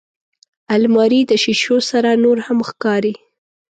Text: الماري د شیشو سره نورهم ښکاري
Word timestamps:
الماري 0.75 1.21
د 1.27 1.31
شیشو 1.43 1.77
سره 1.89 2.09
نورهم 2.23 2.57
ښکاري 2.69 3.13